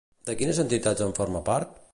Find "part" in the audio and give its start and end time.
1.53-1.81